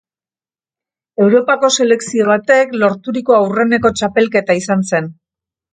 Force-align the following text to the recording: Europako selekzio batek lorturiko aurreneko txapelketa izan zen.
Europako 1.25 1.69
selekzio 1.75 2.27
batek 2.31 2.75
lorturiko 2.85 3.39
aurreneko 3.43 3.95
txapelketa 4.01 4.59
izan 4.65 4.87
zen. 4.93 5.17